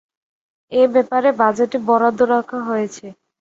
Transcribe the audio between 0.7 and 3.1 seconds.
এ ব্যাপারে বাজেটে বরাদ্দ রাখা হয়েছে।